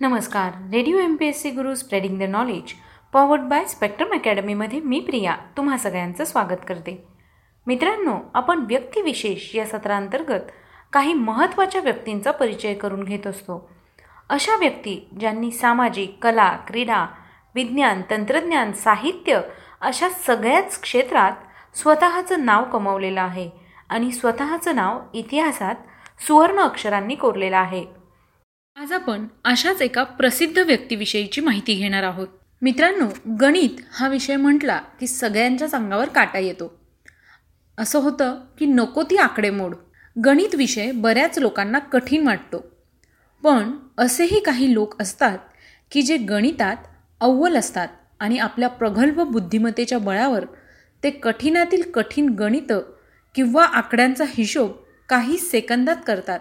[0.00, 0.52] नमस्कार.
[0.72, 2.72] Radio M P S C Guru spreading the knowledge
[3.12, 6.96] powered by Spectrum अकॅडमीमध्ये मी प्रिया तुम्हा सगळ्यांचं स्वागत करते.
[7.66, 10.50] मित्रांनो आपण व्यक्तिविशेष या सत्रांतर्गत
[10.92, 13.70] काही महत्त्वाच्या व्यक्तींचा परिचय करून घेत असतो.
[14.28, 17.06] अशा व्यक्ती ज्यांनी सामाजिक कला क्रीडा
[17.54, 19.40] विज्ञान तंत्रज्ञान साहित्य
[19.80, 23.50] अशा सगळ्याच क्षेत्रात स्वतःचं नाव कमवलेलं आहे
[23.88, 25.74] आणि स्वतःचं नाव इतिहासात
[26.26, 28.03] सुवर्ण अक्षरांनी कोरलेलं आहे.
[28.76, 32.28] आज आपण अशाच एका प्रसिद्ध व्यक्तीविषयीची माहिती घेणार आहोत.
[32.62, 36.80] मित्रांनो गणित हा विषय म्हटला की सगळ्यांच्याच अंगावर काटा येतो.
[37.78, 39.74] असं होतं की नको ती आकडेमोड
[40.24, 42.58] गणित विषय बऱ्याच लोकांना कठीण वाटतो.
[43.42, 45.38] पण असेही काही लोक असतात
[45.90, 46.76] की जे गणितात
[47.20, 47.88] अव्वल असतात
[48.20, 50.44] आणि आपल्या प्रगल्भ बुद्धिमत्तेच्या बळावर
[51.02, 52.82] ते कठीणातील कठीण गणितं
[53.34, 54.72] किंवा आकड्यांचा हिशोब
[55.08, 56.40] काही सेकंदात करतात.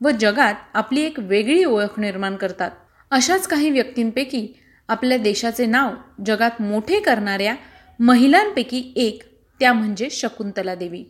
[0.00, 2.70] व जगात आपली एक वेगळी ओळख निर्माण करतात.
[3.10, 4.52] अशाच काही व्यक्तींपैकी
[4.88, 5.94] आपल्या देशाचे नाव
[6.26, 7.54] जगात मोठे करणाऱ्या
[8.00, 9.22] महिलांपैकी एक
[9.60, 11.04] त्या म्हणजे शकुंतला देवी.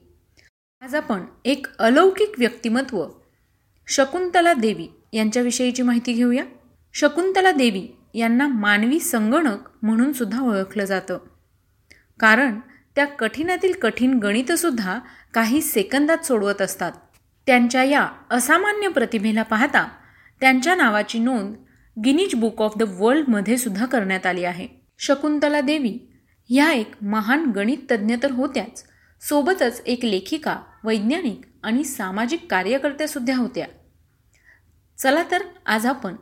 [0.80, 3.06] आज आपण एक अलौकिक व्यक्तिमत्व
[3.88, 6.44] शकुंतला देवी यांच्याविषयीची माहिती घेऊया.
[6.94, 11.18] शकुंतला देवी यांना मानवी संगणक म्हणून सुद्धा ओळखलं जातं.
[12.20, 12.60] कारण
[12.94, 14.98] त्या कठीणातील कठीण गणितसुद्धा
[15.34, 16.92] काही सेकंदात सोडवत असतात.
[17.46, 19.88] त्यांच्या या असामान्य प्रतिभेला पाहता
[20.40, 21.54] त्यांच्या नावाची नोंद
[22.04, 24.68] गिनीज बुक ऑफ द वर्ल्डमध्ये सुद्धा करण्यात आली आहे.
[24.98, 25.98] शकुंतला देवी
[26.50, 28.84] ह्या एक महान गणित तज्ज्ञ तर होत्याच.
[29.28, 33.66] सोबतच एक लेखिका वैज्ञानिक आणि सामाजिक कार्यकर्त्यासुद्धा होत्या.
[34.98, 36.16] चला तर आज आपण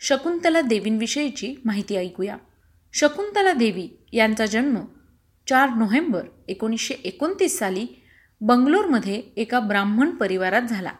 [0.00, 2.36] शकुंतला देवींविषयीची माहिती ऐकूया.
[2.92, 4.76] शकुंतला देवी यांचा जन्म
[5.48, 7.86] चार नोव्हेंबर एकोणीसशे एकोणतीस साली
[8.40, 10.90] बंगलोरमध्ये एका ब्राह्मण परिवारात झाला.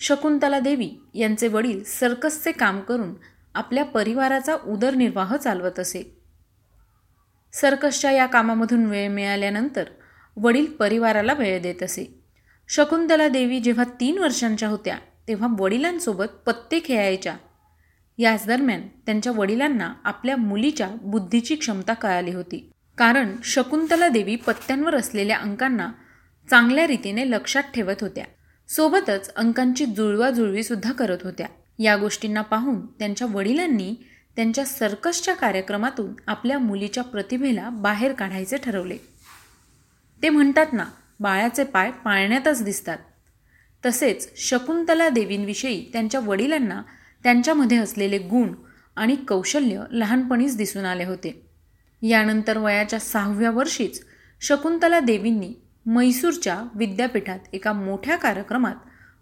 [0.00, 3.14] शकुंतला देवी यांचे वडील सर्कसचे काम करून
[3.54, 6.22] आपल्या परिवाराचा उदरनिर्वाह चालवत असे.
[7.52, 9.84] सर्कसच्या या कामामधून वेळ मिळाल्यानंतर
[10.36, 12.20] वडील परिवाराला वेळ देत असे.
[12.68, 17.36] शकुंतला देवी जेव्हा तीन वर्षांच्या होत्या तेव्हा वडिलांसोबत पत्ते खेळायच्या.
[18.18, 22.70] याच दरम्यान त्यांच्या वडिलांना आपल्या मुलीच्या बुद्धीची क्षमता कळाली होती.
[22.98, 25.92] कारण शकुंतला देवी पत्त्यांवर असलेल्या अंकांना
[26.50, 28.24] चांगल्या रीतीने लक्षात ठेवत होत्या.
[28.68, 31.46] सोबतच अंकांची जुळवाजुळवीसुद्धा करत होत्या.
[31.78, 33.94] या गोष्टींना पाहून त्यांच्या वडिलांनी
[34.36, 38.96] त्यांच्या सर्कसच्या कार्यक्रमातून आपल्या मुलीच्या प्रतिभेला बाहेर काढायचे ठरवले.
[40.22, 40.84] ते म्हणतात ना
[41.20, 42.98] बाळाचे पाय पाळण्यातच दिसतात.
[43.86, 46.82] तसेच शकुंतला देवींविषयी त्यांच्या वडिलांना
[47.22, 48.52] त्यांच्यामध्ये असलेले गुण
[48.96, 51.50] आणि कौशल्य लहानपणीच दिसून आले होते.
[52.02, 54.04] यानंतर वयाच्या सहाव्या वर्षीच
[54.40, 55.54] शकुंतला देवींनी
[55.88, 58.74] म्हैसूरच्या विद्यापीठात एका मोठ्या कार्यक्रमात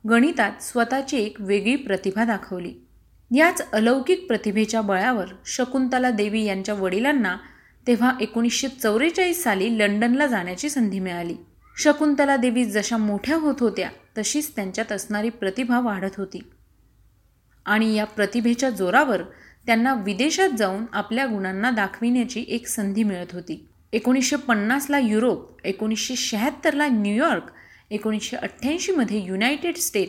[0.09, 2.75] गणितात स्वतःची एक वेगळी प्रतिभा दाखवली.
[3.37, 7.37] याच अलौकिक प्रतिभेच्या बळावर शकुंतला देवी यांच्या वडिलांना
[7.87, 11.35] तेव्हा एकोणीसशे चौवेचाळीस साली लंडनला जाण्याची संधी मिळाली.
[11.79, 16.41] शकुंतला देवी जशा मोठ्या होत होत्या तशीच त्यांच्यात असणारी प्रतिभा वाढत होती.
[17.67, 19.23] आणि या प्रतिभेच्या जोरावर
[19.67, 23.69] त्यांना विदेशात जाऊन आपल्या गुणांना दाखविण्याची एक संधी मिळत होती.
[23.97, 27.43] एकोणीसशे पन्नासला युरोप एकोणीसशे शहात्तरला न्यूयॉर्क
[27.91, 30.09] एकोणीसशे अठ्ठ्याऐंशीमध्ये युनायटेड स्टेट.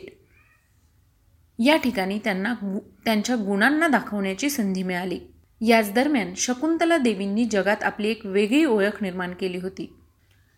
[1.59, 5.20] या ठिकाणी त्यांना गु त्यांच्या गुणांना दाखवण्याची संधी मिळाली.
[5.68, 9.94] याच दरम्यान शकुंतला देवींनी जगात आपली एक वेगळी ओळख निर्माण केली होती.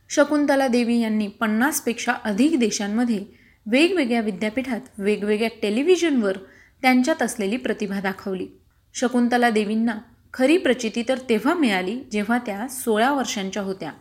[0.10, 3.26] शकुंतला देवी यांनी पन्नासपेक्षा अधिक देशांमध्ये
[3.66, 6.38] वेगवेगळ्या विद्यापीठात वेगवेगळ्या टेलिव्हिजनवर
[6.82, 8.48] त्यांच्यात असलेली प्रतिभा दाखवली.
[8.94, 9.98] शकुंतला देवींना
[10.34, 13.92] खरी प्रचिती तर तेव्हा मिळाली जेव्हा त्या सोळा वर्षांच्या होत्या.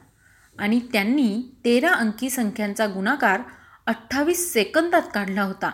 [0.58, 3.40] आणि त्यांनी तेरा अंकी संख्यांचा गुणाकार
[3.86, 5.70] अठ्ठावीस सेकंदात काढला होता.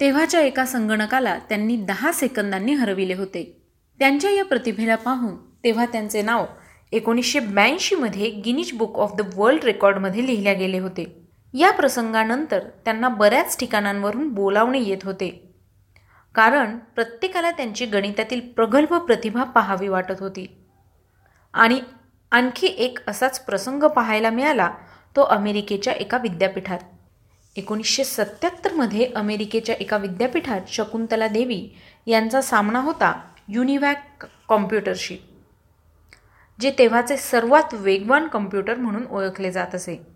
[0.00, 3.62] तेव्हाच्या एका संगणकाला त्यांनी दहा सेकंदांनी हरविले होते.
[3.98, 6.46] त्यांच्या या प्रतिभेला पाहून तेव्हा त्यांचे नाव
[6.92, 11.20] एकोणीसशे ब्याऐंशीमध्ये Guinness book of the world रेकॉर्डमध्ये लिहिल्या गेले होते.
[11.54, 15.45] या प्रसंगानंतर त्यांना बऱ्याच ठिकाणांवरून बोलावणे येत होते.
[16.36, 20.46] कारण प्रत्येकाला त्यांची गणितातील प्रगल्भ प्रतिभा पाहावी वाटत होती.
[21.54, 21.80] आणि
[22.30, 24.70] आणखी एक असाच प्रसंग पाहायला मिळाला
[25.16, 26.78] तो अमेरिकेच्या एका विद्यापीठात.
[27.56, 31.68] एकोणीसशे सत्त्याहत्तरमध्ये अमेरिकेच्या एका विद्यापीठात शकुंतला देवी
[32.06, 35.16] यांचा सामना होता युनिवॅक कॉम्प्युटरशी
[36.60, 40.06] जे तेव्हाचे सर्वात वेगवान कम्प्युटर म्हणून ओळखले जात असे.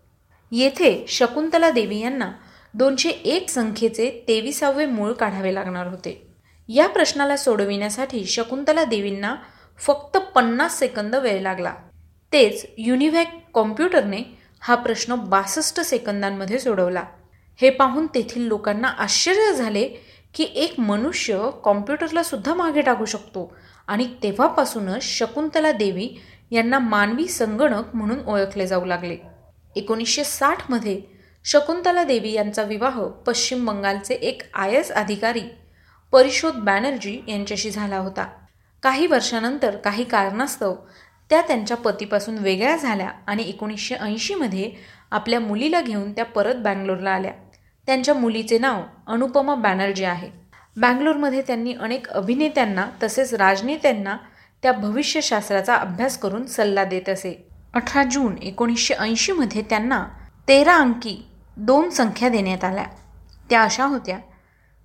[0.51, 2.33] येथे शकुंतला देवी यांना
[2.75, 6.27] दोनशे एक संख्येचे तेविसावे मूळ काढावे लागणार होते.
[6.69, 9.37] या प्रश्नाला सोडविण्यासाठी शकुंतला देवींना
[9.79, 11.75] फक्त पन्नास सेकंद वेळ लागला.
[12.33, 14.19] तेच युनिव्हॅक कॉम्प्युटरने
[14.61, 17.05] हा प्रश्न बासष्ट सेकंदांमध्ये सोडवला.
[17.61, 19.89] हे पाहून तेथील लोकांना आश्चर्य झाले
[20.35, 23.57] की एक मनुष्य कॉम्प्युटरला सुद्धा मागे टाकू शकतो
[23.87, 26.09] आणि तेव्हापासूनच शकुंतला देवी
[26.51, 29.17] यांना मानवी संगणक म्हणून ओळखले जाऊ लागले.
[29.77, 35.43] एकोणीसशे साठमध्ये शकुंतला देवी यांचा विवाह पश्चिम बंगालचे एक आय एस अधिकारी
[36.13, 38.27] परिशोध बॅनर्जी यांच्याशी झाला होता.
[38.83, 40.75] काही वर्षानंतर काही कारणास्तव
[41.31, 44.71] त्या त्यांच्या पतीपासून वेगळ्या झाल्या आणि एकोणीसशे ऐंशीमध्ये
[45.11, 47.33] आपल्या मुलीला घेऊन त्या परत बँगलोरला आल्या.
[47.87, 50.31] त्यांच्या मुलीचे नाव अनुपमा बॅनर्जी आहे.
[50.77, 54.17] बँगलोरमध्ये त्यांनी अनेक अभिनेत्यांना तसेच राजनेत्यांना
[54.63, 57.49] त्या भविष्यशास्त्राचा अभ्यास करून सल्ला देत असे.
[57.75, 60.07] अठरा जून एकोणीसशे ऐंशीमध्ये त्यांना
[60.49, 62.85] तेरा अंकी दोन संख्या देण्यात आल्या.
[63.51, 64.19] त्या अशा होत्या.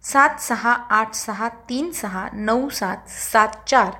[0.03, 3.91] सात सहा आठ सहा तीन सहा नऊ सात सात चार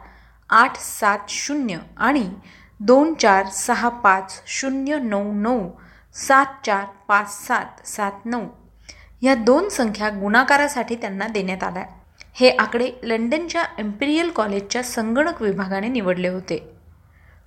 [0.49, 2.31] आठ सात शून्य आणि
[2.79, 5.69] दोन चार सहा पाच शून्य नऊ नऊ
[6.13, 8.43] सात चार पाच सात सात नऊ
[9.21, 11.85] ह्या दोन संख्या गुणाकारासाठी त्यांना देण्यात आल्या.
[12.33, 16.69] हे आकडे लंडनच्या एम्पिरियल कॉलेजच्या संगणक विभागाने निवडले होते.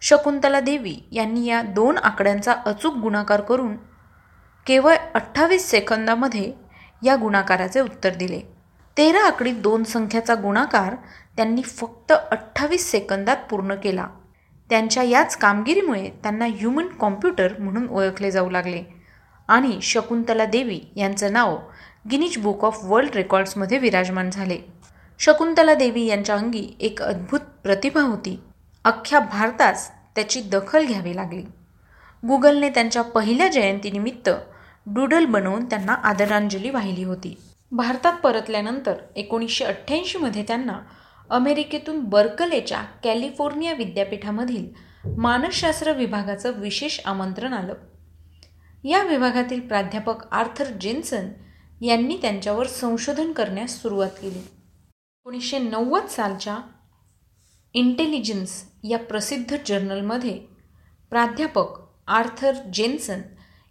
[0.01, 3.77] शकुंतला देवी यांनी या दोन आकड्यांचा अचूक गुणाकार करून
[4.67, 6.53] केवळ अठ्ठावीस सेकंदामध्ये
[7.03, 8.41] या गुणाकाराचे उत्तर दिले.
[8.97, 10.95] तेरा आकडी दोन संख्याचा गुणाकार
[11.37, 14.07] त्यांनी फक्त अठ्ठावीस सेकंदात पूर्ण केला.
[14.71, 18.83] त्यांच्या याच कामगिरीमुळे त्यांना ह्युमन कॉम्प्युटर म्हणून ओळखले जाऊ लागले.
[19.49, 21.57] आणि शकुंतला देवी यांचं नाव
[22.11, 24.59] गिनीज बुक ऑफ वर्ल्ड रेकॉर्ड्समध्ये विराजमान झाले.
[25.19, 28.41] शकुंतला देवी यांच्या अंगी एक अद्भुत प्रतिभा होती.
[28.85, 31.45] अख्ख्या भारतास त्याची दखल घ्यावी लागली.
[32.27, 34.31] गुगलने त्यांच्या पहिल्या जयंतीनिमित्त
[34.87, 37.37] डुडल बनवून त्यांना आदरांजली वाहिली होती.
[37.73, 40.81] भारतात परतल्यानंतर एकोणीसशे अठ्ठ्याऐंशीमध्ये त्यांना
[41.31, 44.69] अमेरिकेतून बर्कलेच्या कॅलिफोर्निया विद्यापीठामधील
[45.19, 47.75] मानसशास्त्र विभागाचं विशेष आमंत्रण आलं.
[48.85, 51.29] या विभागातील प्राध्यापक आर्थर जेन्सन
[51.81, 54.39] यांनी त्यांच्यावर संशोधन करण्यास सुरुवात केली.
[54.39, 56.59] एकोणीसशे नव्वद सालच्या
[57.75, 60.41] इंटेलिजन्स या प्रसिद्ध जर्नलमध्ये
[61.11, 63.21] प्राध्यापक आर्थर जेन्सन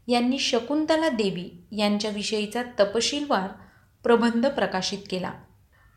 [0.07, 3.47] यांनी शकुंतला देवी यांच्याविषयीचा तपशीलवार
[4.03, 5.31] प्रबंध प्रकाशित केला.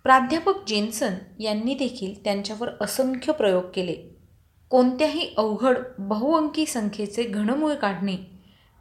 [0.04, 3.96] प्राध्यापक जेन्सन यांनी देखील त्यांच्यावर असंख्य प्रयोग केले.
[4.70, 8.16] कोणत्याही अवघड बहुअंकी संख्येचे घनमूळ काढणे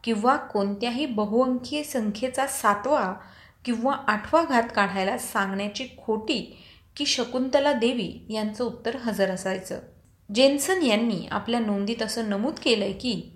[0.03, 3.13] किंवा कोणत्याही बहुअंकीय संख्येचा सातवा
[3.65, 6.57] किंवा आठवा घात काढायला सांगण्याची खोटी
[6.95, 9.79] की शकुंतला देवी यांचं उत्तर हजर असायचं.
[10.35, 13.35] जेन्सन यांनी आपल्या नोंदीत असं नमूद केलं की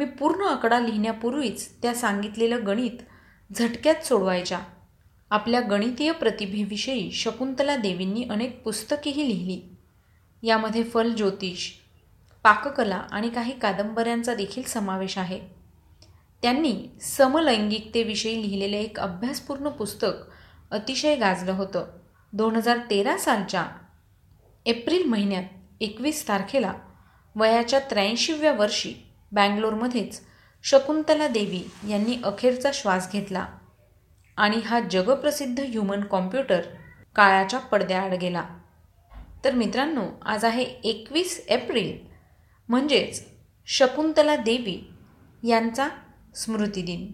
[0.00, 2.90] मी पूर्ण आकडा लिहिण्यापूर्वीच त्या सांगितलेलं गणित
[3.58, 4.58] झटक्यात सोडवायच्या.
[5.30, 9.76] आपल्या गणितीय प्रतिभेविषयी शकुंतला देवींनी अनेक पुस्तकेही लिहिली.
[10.42, 11.70] यामध्ये फल ज्योतिष
[12.42, 15.40] पाककला आणि काही कादंबऱ्यांचा देखील समावेश आहे.
[16.42, 20.12] त्यांनी समलैंगिकतेविषयी लिहिलेले एक अभ्यासपूर्ण पुस्तक
[20.70, 21.86] अतिशय गाजलं होतं.
[22.32, 23.66] दोन हजार तेरा सालच्या
[24.66, 25.44] एप्रिल महिन्यात
[25.80, 26.74] एकवीस तारखेला
[27.36, 30.20] वयाच्या त्र्याऐंशीव्या वर्षी बँगलोरमध्येच
[30.62, 33.46] शकुंतला देवी यांनी अखेरचा श्वास घेतला
[34.36, 36.60] आणि हा जगप्रसिद्ध ह्युमन कॉम्प्युटर
[37.16, 38.44] काळाच्या पडद्याआड गेला.
[39.44, 41.98] तर मित्रांनो आज आहे एकवीस एप्रिल.
[42.68, 43.24] म्हणजेच
[43.66, 44.90] शकुंतला देवी
[45.48, 45.88] यांचा
[46.34, 47.12] स्मृतिदिन.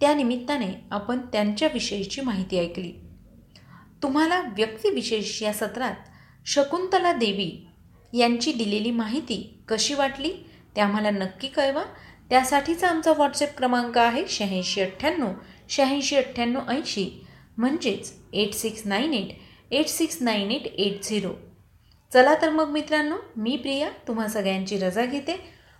[0.00, 2.92] त्यानिमित्ताने आपण त्यांच्याविषयीची माहिती ऐकली.
[4.02, 5.94] तुम्हाला व्यक्तिविशेष या सत्रात
[6.46, 7.66] शकुंतला देवी
[8.12, 10.32] यांची दिलेली माहिती कशी वाटली?
[10.78, 11.82] ते आम्हाला नक्की कळवा.
[12.30, 15.32] त्यासाठीचा आमचा व्हॉट्सअप क्रमांक आहे शहाऐंशी अठ्ठ्याण्णव
[15.68, 17.26] शहाऐंशी अठ्ठ्याण्णव ऐंशी.
[17.56, 19.28] म्हणजेच eight six nine eight
[19.70, 21.32] eight six nine eight eight zero
[22.12, 25.36] चला तर मग मित्रांनो मी प्रिया तुम्हा सगळ्यांची रजा घेते.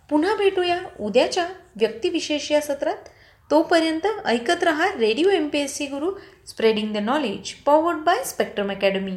[0.09, 3.09] पुन्हा भेटूया उद्याच्या व्यक्तिविशेष या सत्रात.
[3.51, 6.11] तोपर्यंत ऐकत रहा radio M P S C Guru
[6.47, 9.15] spreading the knowledge powered by spectrum academy